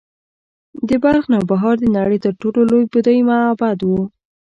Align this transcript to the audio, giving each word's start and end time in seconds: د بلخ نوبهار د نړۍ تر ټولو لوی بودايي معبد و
د 0.87 0.89
بلخ 1.03 1.23
نوبهار 1.33 1.75
د 1.79 1.85
نړۍ 1.97 2.17
تر 2.25 2.33
ټولو 2.41 2.59
لوی 2.71 2.83
بودايي 2.91 3.21
معبد 3.29 3.79
و 3.85 3.89